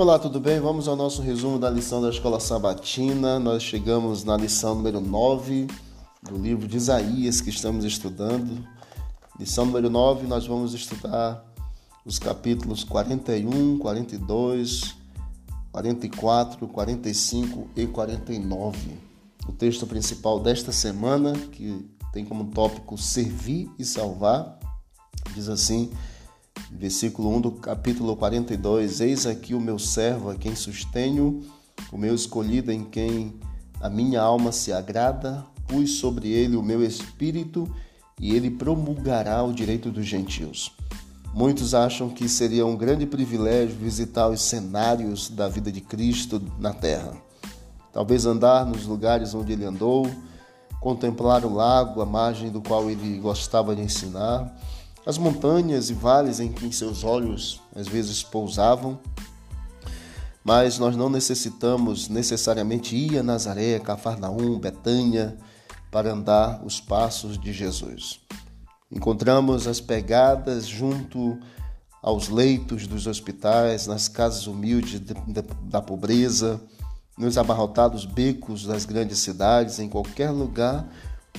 [0.00, 0.58] Olá, tudo bem?
[0.58, 3.38] Vamos ao nosso resumo da lição da Escola Sabatina.
[3.38, 5.66] Nós chegamos na lição número 9
[6.22, 8.66] do livro de Isaías que estamos estudando.
[9.38, 11.44] Lição número 9, nós vamos estudar
[12.02, 14.96] os capítulos 41, 42,
[15.70, 18.78] 44, 45 e 49.
[19.46, 24.58] O texto principal desta semana, que tem como tópico servir e salvar,
[25.34, 25.92] diz assim:
[26.70, 31.42] versículo 1 do capítulo 42: Eis aqui o meu servo, a quem sustenho,
[31.92, 33.34] o meu escolhido, em quem
[33.80, 37.68] a minha alma se agrada, pus sobre ele o meu espírito
[38.18, 40.72] e ele promulgará o direito dos gentios.
[41.32, 46.72] Muitos acham que seria um grande privilégio visitar os cenários da vida de Cristo na
[46.72, 47.14] terra.
[47.92, 50.10] Talvez andar nos lugares onde ele andou,
[50.80, 54.52] contemplar o lago, a margem do qual ele gostava de ensinar
[55.04, 58.98] as montanhas e vales em que seus olhos às vezes pousavam.
[60.44, 65.36] Mas nós não necessitamos necessariamente ir a Nazaré, Cafarnaum, Betânia
[65.90, 68.20] para andar os passos de Jesus.
[68.90, 71.38] Encontramos as pegadas junto
[72.02, 75.00] aos leitos dos hospitais, nas casas humildes
[75.64, 76.60] da pobreza,
[77.18, 80.88] nos abarrotados becos das grandes cidades, em qualquer lugar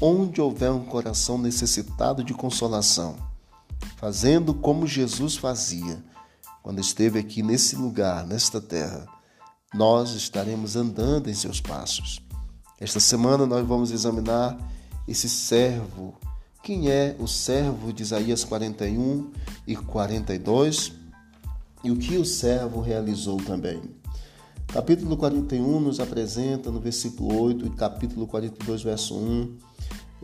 [0.00, 3.16] onde houver um coração necessitado de consolação
[3.96, 6.04] fazendo como Jesus fazia
[6.62, 9.06] quando esteve aqui nesse lugar, nesta terra.
[9.74, 12.20] Nós estaremos andando em seus passos.
[12.78, 14.56] Esta semana nós vamos examinar
[15.08, 16.14] esse servo.
[16.62, 19.30] Quem é o servo de Isaías 41
[19.66, 20.92] e 42
[21.82, 23.80] e o que o servo realizou também.
[24.66, 29.56] Capítulo 41 nos apresenta no versículo 8 e capítulo 42, verso 1,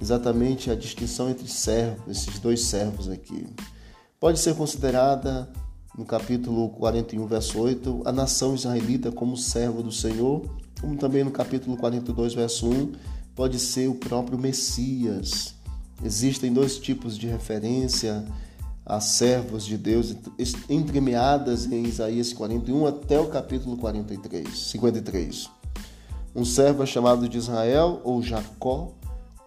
[0.02, 3.46] exatamente a distinção entre servos, esses dois servos aqui.
[4.18, 5.48] Pode ser considerada,
[5.96, 10.44] no capítulo 41, verso 8, a nação israelita como servo do Senhor,
[10.80, 12.92] como também no capítulo 42, verso 1,
[13.36, 15.54] pode ser o próprio Messias.
[16.04, 18.24] Existem dois tipos de referência
[18.84, 20.16] a servos de Deus
[20.68, 25.48] entremeadas em Isaías 41 até o capítulo 43, 53.
[26.34, 28.94] Um servo é chamado de Israel ou Jacó,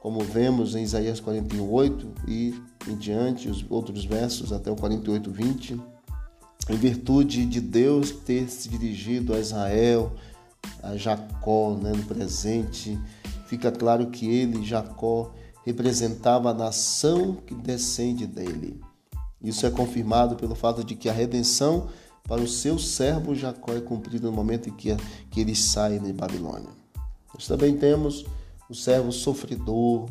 [0.06, 2.54] como vemos em Isaías 41, 8 e
[2.88, 5.82] em diante, os outros versos até o 48, 20,
[6.70, 10.14] em virtude de Deus ter se dirigido a Israel,
[10.84, 13.00] a Jacó, né, no presente,
[13.48, 15.34] fica claro que ele, Jacó,
[15.66, 18.80] representava a nação que descende dele.
[19.42, 21.88] Isso é confirmado pelo fato de que a redenção
[22.28, 24.96] para o seu servo Jacó é cumprida no momento em que,
[25.32, 26.70] que eles saem de Babilônia.
[27.34, 28.24] Nós também temos
[28.70, 30.08] o servo sofredor,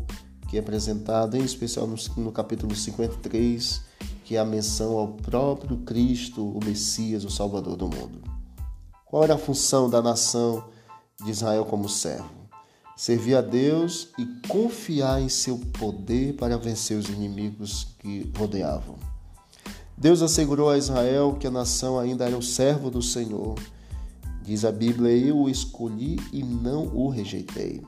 [0.48, 3.82] que é apresentado em especial no, no capítulo 53,
[4.24, 8.22] que é a menção ao próprio Cristo, o Messias, o Salvador do mundo.
[9.04, 10.64] Qual era a função da nação
[11.24, 12.30] de Israel como servo?
[12.96, 18.96] Servir a Deus e confiar em seu poder para vencer os inimigos que rodeavam.
[19.96, 23.56] Deus assegurou a Israel que a nação ainda era o servo do Senhor.
[24.42, 27.82] Diz a Bíblia: Eu o escolhi e não o rejeitei.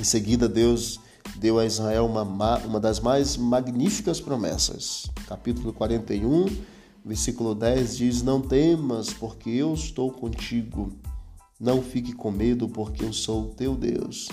[0.00, 0.98] Em seguida, Deus
[1.36, 2.22] deu a Israel uma,
[2.60, 5.10] uma das mais magníficas promessas.
[5.28, 6.46] Capítulo 41,
[7.04, 10.90] versículo 10 diz: Não temas, porque eu estou contigo.
[11.60, 14.30] Não fique com medo, porque eu sou o teu Deus.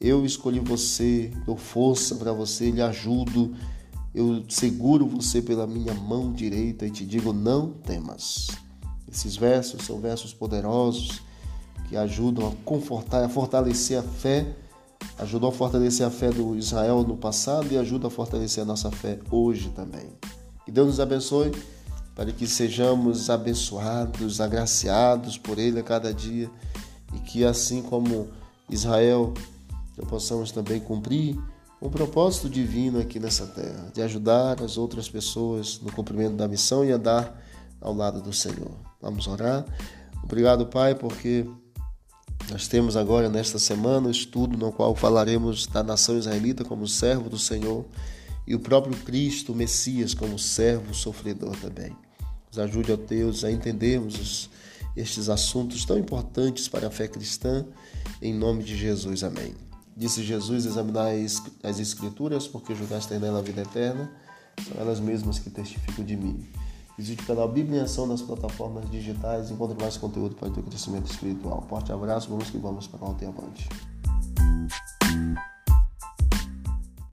[0.00, 3.54] Eu escolhi você, dou força para você, lhe ajudo.
[4.12, 8.48] Eu seguro você pela minha mão direita e te digo: não temas.
[9.08, 11.22] Esses versos são versos poderosos
[11.88, 14.65] que ajudam a confortar, a fortalecer a fé
[15.18, 18.90] ajudou a fortalecer a fé do Israel no passado e ajuda a fortalecer a nossa
[18.90, 20.12] fé hoje também.
[20.64, 21.52] Que Deus nos abençoe
[22.14, 26.50] para que sejamos abençoados, agraciados por Ele a cada dia
[27.14, 28.28] e que assim como
[28.68, 29.32] Israel,
[30.08, 31.38] possamos também cumprir
[31.80, 36.84] um propósito divino aqui nessa terra, de ajudar as outras pessoas no cumprimento da missão
[36.84, 37.40] e andar
[37.80, 38.72] ao lado do Senhor.
[39.00, 39.64] Vamos orar.
[40.22, 41.46] Obrigado, Pai, porque
[42.50, 47.28] nós temos agora nesta semana um estudo no qual falaremos da nação israelita como servo
[47.28, 47.84] do Senhor
[48.46, 51.90] e o próprio Cristo, o Messias, como servo sofredor também.
[52.48, 54.50] Nos ajude, ó Deus, a entendermos os,
[54.96, 57.66] estes assuntos tão importantes para a fé cristã,
[58.22, 59.24] em nome de Jesus.
[59.24, 59.52] Amém.
[59.96, 61.08] Disse Jesus: examinar
[61.64, 64.08] as Escrituras, porque julgaste nela a vida eterna,
[64.68, 66.46] são elas mesmas que testificam de mim.
[66.96, 70.62] Visite o canal Bíblia Ação nas plataformas digitais e encontre mais conteúdo para o teu
[70.62, 71.62] crescimento espiritual.
[71.68, 73.68] Forte abraço, vamos que vamos para ontem avante.